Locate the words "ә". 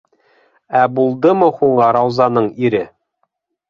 0.79-0.85